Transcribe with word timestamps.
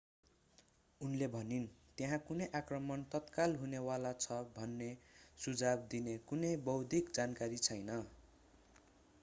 उनले 1.01 1.25
भनिन् 1.33 1.65
त्यहाँ 1.97 2.17
कुनै 2.29 2.47
आक्रमण 2.59 3.03
तत्काल 3.11 3.53
हुने 3.59 3.81
वाला 3.83 4.13
छ 4.19 4.39
भन्ने 4.55 4.87
सुझाव 5.39 5.83
दिने 5.93 6.15
कुनै 6.27 6.53
बौद्धिक 6.65 7.13
जानकारी 7.19 7.61
छैन 7.63 7.93